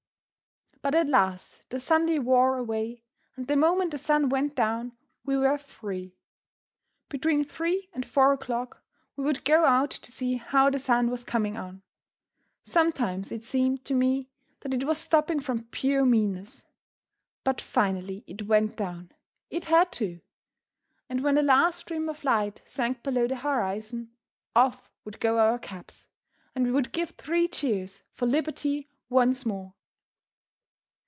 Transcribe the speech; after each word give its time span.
But 0.83 0.95
at 0.95 1.05
last 1.07 1.69
the 1.69 1.79
Sunday 1.79 2.17
wore 2.17 2.57
away, 2.57 3.03
and 3.35 3.45
the 3.47 3.55
moment 3.55 3.91
the 3.91 3.99
sun 3.99 4.29
went 4.29 4.55
down 4.55 4.93
we 5.23 5.37
were 5.37 5.59
free. 5.59 6.17
Between 7.07 7.43
three 7.45 7.87
and 7.93 8.03
four 8.03 8.33
o'clock 8.33 8.81
we 9.15 9.23
would 9.23 9.45
go 9.45 9.65
out 9.65 9.91
to 9.91 10.11
see 10.11 10.37
how 10.37 10.71
the 10.71 10.79
sun 10.79 11.11
was 11.11 11.23
coming 11.23 11.55
on. 11.55 11.83
Sometimes 12.63 13.31
it 13.31 13.43
seemed 13.43 13.85
to 13.85 13.93
me 13.93 14.31
that 14.61 14.73
it 14.73 14.83
was 14.85 14.97
stopping 14.97 15.39
from 15.39 15.65
pure 15.65 16.03
meanness. 16.03 16.63
But 17.43 17.61
finally 17.61 18.23
it 18.25 18.47
went 18.47 18.75
down. 18.75 19.11
It 19.51 19.65
had 19.65 19.91
to. 19.93 20.19
And 21.07 21.23
when 21.23 21.35
the 21.35 21.43
last 21.43 21.91
rim 21.91 22.09
of 22.09 22.23
light 22.23 22.63
sank 22.65 23.03
below 23.03 23.27
the 23.27 23.35
horizon, 23.35 24.13
off 24.55 24.89
would 25.05 25.19
go 25.19 25.37
our 25.37 25.59
caps, 25.59 26.07
and 26.55 26.65
we 26.65 26.71
would 26.71 26.91
give 26.91 27.11
three 27.11 27.47
cheers 27.47 28.01
for 28.15 28.25
liberty 28.25 28.89
once 29.09 29.45
more. 29.45 29.75